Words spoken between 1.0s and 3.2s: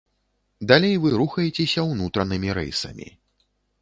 вы рухаецеся ўнутранымі рэйсамі.